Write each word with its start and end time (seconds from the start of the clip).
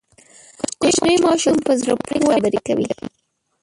کوچنی 0.79 1.15
ماشوم 1.25 1.57
په 1.65 1.71
زړه 1.81 1.93
پورې 2.03 2.19
خبرې 2.33 2.59
کوي. 2.67 2.89